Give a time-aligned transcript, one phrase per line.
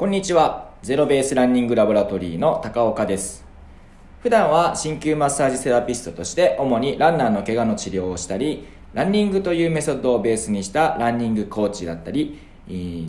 [0.00, 0.70] こんにちは。
[0.80, 3.44] ゼロベースランニングラボラトリーの高岡です。
[4.22, 12.38] 普段は鍼灸マッサージセラピストとして主にランナーの怪我の治療をしたり、ランニングというメソッドをベースにしたランニングコーチだったり、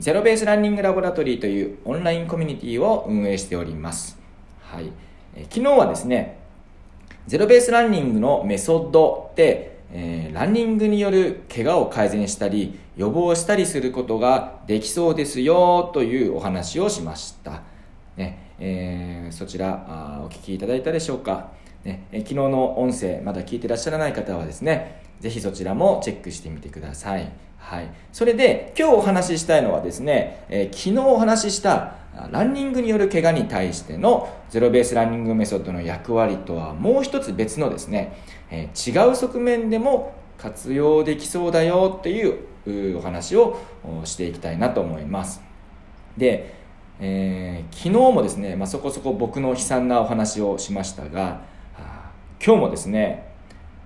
[0.02, 4.20] ゼロベースランニングラボラトリーというオンラインコミュニティを運営しております。
[4.60, 4.92] はい。
[5.34, 6.40] え昨日はですね、
[7.26, 17.64] ゼロベースランニングのメソッドって、えーランニングによる怪我を改善したり予防したりすることができそうですよというお話をしました、
[18.16, 21.52] ねえーそちらあお聞きいただいたでしょうか、
[21.84, 27.32] ねえ昨日の音声まだ聞いてらっしゃらない方はですねぜひそちらもチェックしてみてください。
[27.58, 31.96] はい、それで今日お話ししたいのはですね、えー昨日お話しした
[32.30, 38.14] ランニングによる怪我に対してのゼロベースランニングメソッドの役割とはもう一つ別のですね、
[38.52, 43.58] えー違う側面でも活用できそうだよっていううお話を
[44.04, 45.42] していきたいなと思います。
[46.18, 46.56] で、
[47.00, 51.42] えー昨日もですね、まあ、そこそこ僕の悲惨なお話をしましたが
[52.44, 53.32] 今日もですね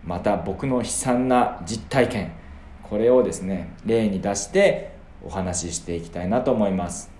[0.03, 2.31] また僕の悲惨な実体験
[2.83, 7.11] これをですね例に出してお話ししていきたいなと思います。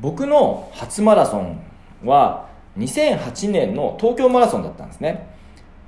[0.00, 1.60] 僕の初マラソン
[2.04, 5.28] は2008年の東京マラソンだったんですね。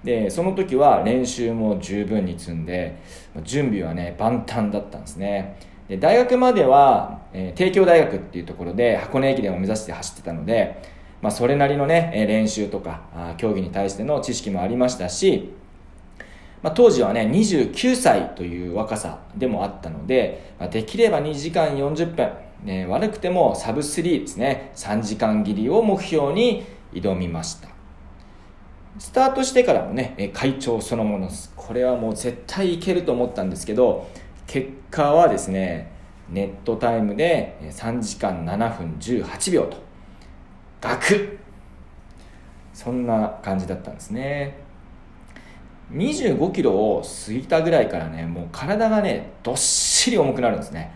[0.05, 3.01] でその時は練習も十分に積んで
[3.43, 5.59] 準備はね万端だったんですね。
[5.89, 10.83] で大学までは、えー帝京大学っていうところで箱根駅伝を目指して走ってたので、
[11.21, 15.53] まあ、それなりのね練習とか競技に対しての知識もありましたし
[16.65, 22.33] まあ、当時はね29歳という若さでもあったので、まあ、できれば2時間40分、
[22.65, 27.74] ね、悪くてもサブ3ですね3時間切りを目標に挑みました。
[28.99, 31.53] スタートしてからもね会長そのものです。
[31.57, 34.09] これはもう絶対いけると思ったんですけど
[34.47, 35.93] 結果はですね
[36.31, 39.83] ネットタイムで3時間7分18秒と。
[40.81, 41.39] ガク
[42.73, 44.63] そんな感じだったんですね。
[45.93, 50.95] 25キロを過ぎたぐらいからねもう体がねどっしり重くなるんですね。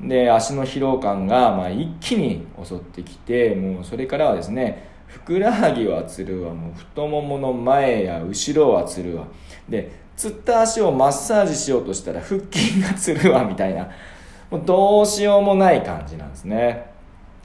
[0.00, 6.54] で足の疲労感がまあ一気に襲ってきてもうそれからはですねふくらはぎはつるわ。
[6.54, 9.26] もう太ももの前や後ろはつるわ。
[9.68, 13.88] でつった足をマッサージしようとしたら腹筋がつるわみたいな。
[14.50, 16.86] もうどうしようもない感じなんですね。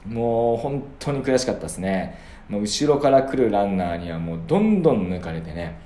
[0.06, 2.18] もう本当に悔しかったですね。
[2.48, 5.78] もう後ろから来るランナーにはもうどんどん抜かれてね。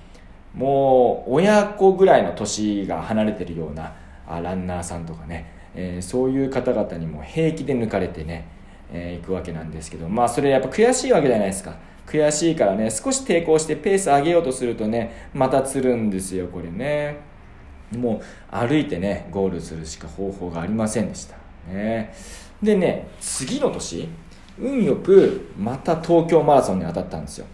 [0.55, 3.95] もう親子ぐらいの年が離れてるような
[4.29, 8.49] ランナーさんとかね、えーそういう方々にも平気で抜かれてね、
[8.93, 11.75] えー行くわけなんですけどまあそれやっぱ悔しいわけじゃないですか。
[12.07, 17.19] 悔しいからね少し抵抗してペース上げようとするとねまたつるんですよこれね。
[17.97, 21.37] もう歩いてねゴールするしか方法がありませんでした。
[21.69, 22.13] ね。
[22.63, 24.09] でね次の年
[24.59, 27.47] 運よくまた東京マラソンに当たったんですよ。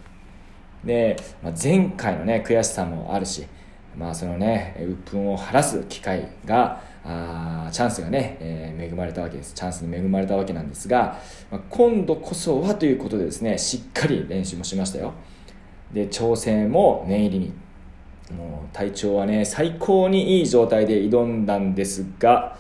[0.85, 3.47] で、まあ、前回のね悔しさもあるし、
[3.97, 9.55] まあそのね鬱憤を晴らす機会があチャンスがね、えー恵まれたわけです。
[9.55, 11.19] チャンスに恵まれたわけなんですが、
[11.51, 15.13] まあ、今度こそはということでですねしっかり練習もしましたよ。
[15.93, 17.53] で調整も念入りに。
[18.37, 22.59] もう体調はね最高にいい状態で挑んだんですが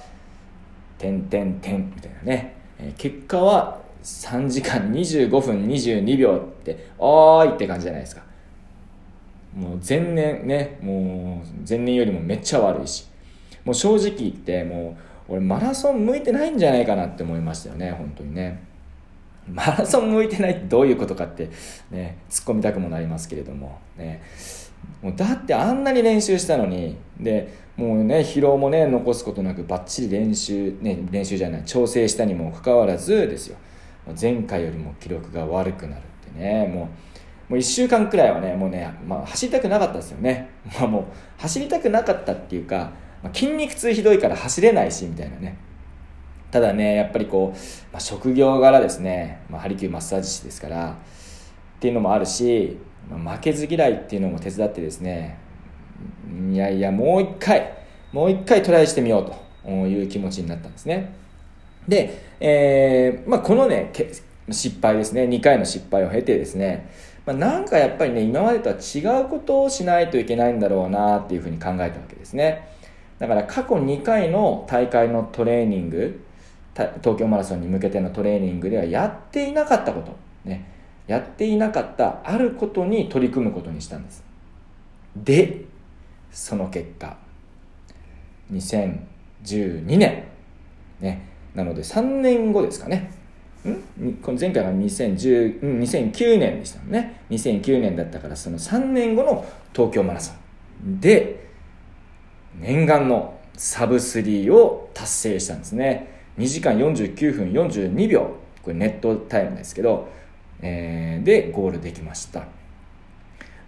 [0.96, 8.22] 点点点みたいなね、えー結果は3時間25分22秒っておーいって感じじゃないですか。
[9.56, 13.08] もう前年ねもう前年よりもめっちゃ悪いし。
[13.66, 14.96] もう正直言っても
[15.28, 18.64] う俺マラソン向いてないんじゃないかなって思いましたよね本当にね。
[19.52, 21.50] マラソン向いてないってどういうことかって
[21.90, 24.22] ね突っ込みたくもなりますけれどもね。
[25.02, 33.58] もうだってあんなに練習したのにでもうね疲労もね残すことなくばっちり練習ね練習じゃない調整したにもかかわらずですよ。
[34.20, 36.68] 前回よりも記録が悪くなるってね。
[36.68, 36.88] もう
[37.48, 40.48] もう1週間くらいはねもうね、まあ、走りたくなかったですよね、
[40.80, 41.04] まあ、もう
[41.38, 42.90] 走りたくなかったっていうか、
[43.26, 45.56] まあ、筋肉痛ひどいから走れないしみたいなね。
[46.50, 47.58] ただねやっぱりこう、
[47.92, 50.96] まあ、職業柄ですね、まあ、ハリキューマッサージ師ですから。
[51.76, 52.78] っていうのもあるし、
[53.10, 55.38] まあ負けず嫌いっていうのも手伝ってですね。
[56.50, 57.74] いやいやもう一回
[58.12, 61.14] もう一回トライしてみようという気持ちになったんですね。
[61.86, 63.92] で、えーまあ、このね
[64.50, 65.24] 失敗ですね。
[65.24, 66.90] 2回の失敗を経てですね、
[67.26, 72.68] まあ、なんかやっぱりね今までとは違うことをしないといけないんだろうなっていうふうに考えたわけですね。
[73.18, 76.22] だから過去2回の大会のトレーニング
[76.74, 80.14] 東京マラソンに向けてのトレーニングではやっていなかったこと、
[80.44, 80.70] ね、
[81.06, 84.22] やっていなかったあることに取り組むことにしたんです。
[85.16, 85.64] で
[86.30, 87.16] その結果
[88.52, 90.24] 2012年。
[91.00, 91.28] ね。
[91.54, 93.10] なので3年後ですかね。
[93.66, 94.12] ん？
[94.22, 97.22] この前回が2010 2009年でしたね。
[97.30, 100.34] 2009年だったからその3年後の東京マラソ
[100.84, 101.00] ン。
[101.00, 101.45] で
[102.60, 106.14] 念願のサブ3を達成したんですね。
[106.38, 108.36] 2時間49分42秒。
[108.62, 110.08] これネットタイムですけど、
[110.60, 112.44] えー、でゴールできました。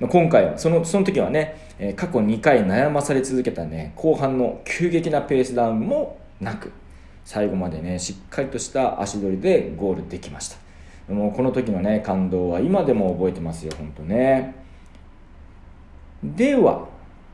[0.00, 6.70] 今回はそのその時はね過去2回悩まされ続けたね後半の急激なペースダウンもなく
[7.24, 10.56] 最後までねしっかりとした足取りでゴールできました。
[11.12, 14.54] もうこの時のね感動は今でも覚えてますよ本当ね。
[16.22, 16.86] では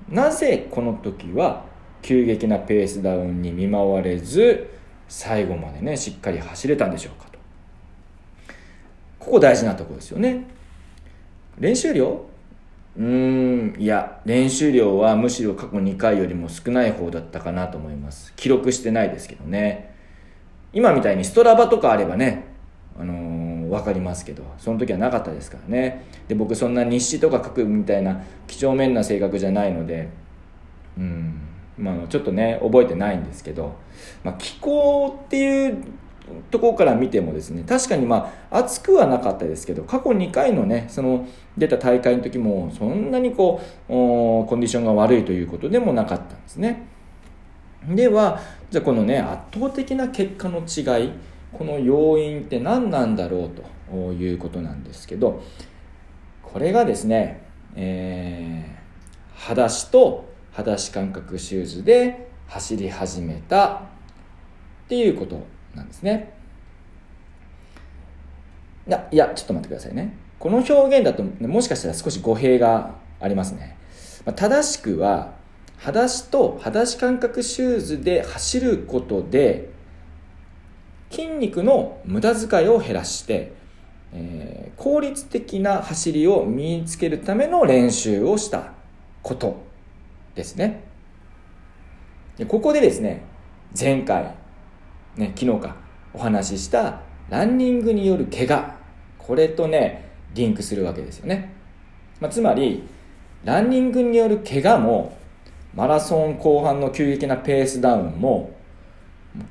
[0.09, 1.65] なぜこの時は
[2.03, 4.71] 急激なペースダウンに見舞われず
[5.09, 7.39] 最後までねしっかり走れたんでしょうかと。
[9.19, 10.45] ここ大事なとこですよね。
[11.59, 12.27] 練習量？
[12.97, 18.33] うーんいや練習量はむしろ過去2回よりも少ない方だったかなと思います。
[18.37, 19.95] 記録してないですけどね。
[20.73, 22.45] 今みたいにストラバとかあればね
[22.99, 23.15] あの、
[23.75, 26.06] 分かりますけどその時はなかったですからね。
[26.29, 30.09] で僕そんな日誌とか書くみたいな几帳面な性格じゃないので
[30.99, 31.41] うん。
[31.76, 33.75] まあ、ちょっとね覚えてないんですけど、
[34.23, 35.85] まあ、気候っていう
[36.50, 41.27] ところから見てもですね確かにまあ暑くはなかったですけど過去2回のねその
[41.59, 46.87] 出た大会の時もそんなにこうコンディションが悪いということでもなかったんですね。
[47.87, 51.11] ではじゃあこのね圧倒的な結果の違い
[51.56, 53.51] この要因って何なんだろう
[53.91, 55.43] ということなんですけど
[56.43, 63.81] これがですね、えー、裸足と裸足感覚シューズで走り始めたっ
[64.89, 66.35] ていうことなんですね。
[68.87, 70.15] いやいやちょっと待ってくださいね。
[70.39, 73.79] この表現だともしかしたら少し語弊がありますね、
[74.27, 75.33] まあ、正しくは
[75.79, 79.71] 裸足と裸足感覚シューズで走ることで
[81.14, 83.52] 筋肉の無駄遣いを減らして、
[84.12, 88.72] えー、効率的な走りを身につけるための練習をした
[89.22, 89.62] こと
[90.34, 90.82] ですね。
[92.37, 93.22] でここでですね
[93.78, 94.34] 前回
[95.16, 95.76] ね、昨日か
[96.12, 98.75] お話ししたランニングによる怪我。
[99.19, 101.55] これとねリンクするわけですよね、
[102.20, 102.82] まあ、つまり
[103.44, 105.17] ランニングによる怪我も
[105.75, 108.54] マラソン後半の急激なペースダウンも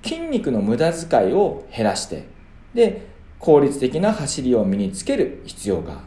[0.04, 2.28] 筋肉の無駄遣いを減らして
[2.74, 3.08] で
[3.40, 6.02] 効率的な走りを身につける必要が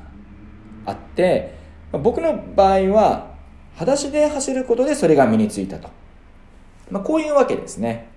[0.87, 1.55] あって、
[1.93, 3.35] まあ、僕の場合は
[3.75, 5.91] 裸足で走ることでそれが身についたと、
[6.91, 8.09] まあ、こういうわけですね。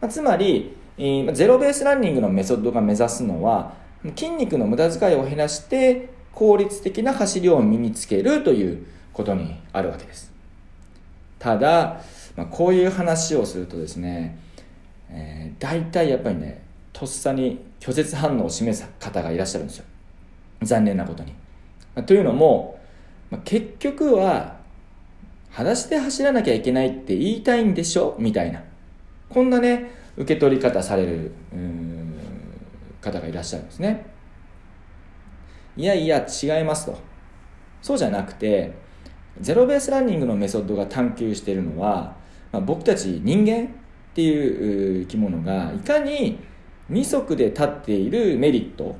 [0.00, 3.72] まあ、つまり、ゼロベースランニングのメソッドが目指すのは
[4.14, 10.30] 筋肉の無駄遣いを減らして効率的な走りを身につけるということにあるわけです。
[11.38, 12.00] ただ、
[12.36, 14.38] まあ、こういう話をするとですね、
[15.16, 16.62] えー、大体やっぱりね
[16.92, 19.84] とっさに拒絶反応を示す方がいらっしゃるんですよ。
[20.62, 21.32] 残念なことに、
[21.94, 22.80] まあ、というのも、
[23.30, 24.56] まあ、結局は
[25.50, 28.16] 裸足で走らなきゃいけないって言いたいんでしょ？
[28.18, 28.62] みたいな。
[29.28, 31.32] こんなね受け取り方される
[33.00, 34.06] 方がいらっしゃるんですね。
[35.76, 36.98] いやいや違いますと。
[37.82, 38.72] そうじゃなくて
[39.40, 42.16] ゼロベースランニングのメソッドが探求しているのは、
[42.52, 43.68] まあ、僕たち人間
[44.14, 46.38] っていう生き物がいかに
[46.88, 48.96] 二足で立っているメリット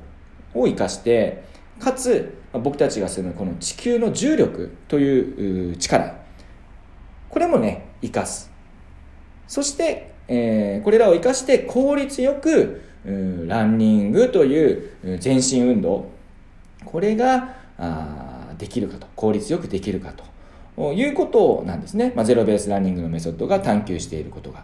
[0.53, 1.43] を生かして
[1.79, 6.15] かつ僕たちがするこの地球の重力という力
[7.29, 8.51] これもね生かす
[9.47, 16.09] そしてえー、これらを生かして効率よく、ランニングという全身運動、
[16.83, 20.13] これがあできるかと、効率よくできるか
[20.75, 22.13] ということなんですね。
[22.15, 24.63] まあ、ゼロベースランニングのメソッドが探求していることが。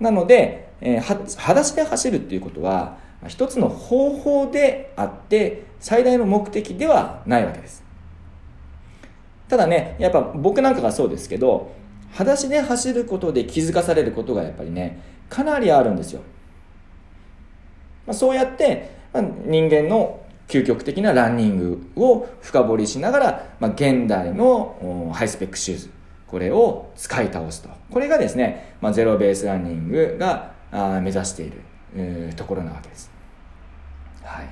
[0.00, 2.98] なので、えー、は裸足で走るっていうことは、
[3.28, 7.84] 一つの方法であって、最大の目的ではないわけです。
[9.48, 11.72] ただね、やっぱ僕なんかがそうですけど、
[12.16, 16.22] 裸足で走ることで気づかされることがやっぱりねかなりあるんですよ、
[18.06, 25.90] まあ、そうやって、まあ、人間の究極的なランニングを深掘りしながら、まあ、現代のハイスペックシューズ
[26.26, 27.68] これを使い倒すと。
[27.90, 30.52] これがですね、まあ、ゼロベースランニングが
[31.02, 33.10] 目指している、ところなわけです。
[34.22, 34.42] は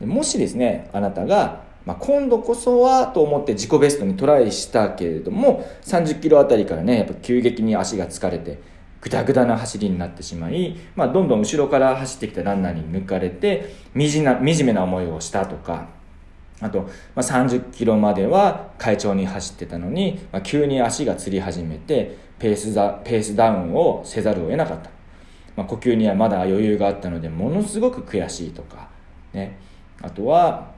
[0.00, 0.06] い。
[0.06, 8.60] もしですねあなたがまあ、今度こそはと思って自己ベストにトライしたけれども30キロあたりからねやっぱ急激に足が疲れて
[9.02, 15.88] ぐだぐだな走りになってしまい、まあ、どんどん後ろから走ってきたランナーに抜かれて惨な惨めな思いをしたとか
[16.60, 24.90] あと、まあ、30キロまでは快調に走ってたのに、まあ、急に足がつり始めてペースダペースダウンをせざるを得なかった。
[25.56, 28.88] まあ、呼吸にはまだ余裕があったのでものすごく悔しいとか、
[29.32, 29.58] ね、
[30.02, 30.72] あとは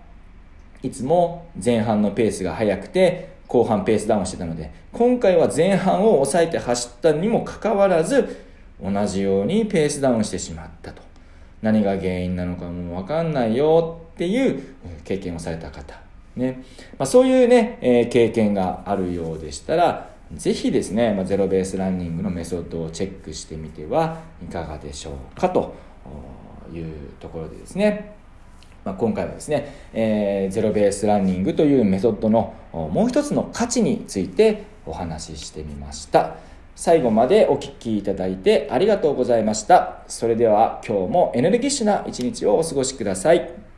[0.83, 8.45] いつも前半のペースが速くて後半ペースダウンしてたので今回は前半を抑えて走ったにもかかわらず
[8.83, 11.03] 同じようにペースダウンしてしまったと。
[11.63, 14.63] 何が原因なのかもう分かんないよっていう
[15.05, 16.01] 経験をされた方、
[16.37, 16.65] ね。
[16.99, 25.75] まあ、そういうね、えー、経験があるようでしたらぜひですね、まあ、ゼロベースランニングのメソッドをチェックしてみてはいかがでしょうかと
[26.73, 26.87] いう
[27.21, 28.17] ところでですね、
[28.87, 36.37] まあ、今回はですね、えー、ゼロベースランニングというメソッドのもう一つの価値についてお話ししてみました。
[36.75, 40.03] 最後までお聴きいただいてありがとうございました。
[40.09, 43.76] それでは今日もエネルギッシュな一日をお過ごしください。